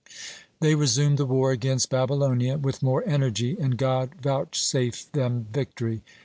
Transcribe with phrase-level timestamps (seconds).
[0.61, 6.01] They resumed the war against Babylonia with more energy, and God vouchsafed them victory.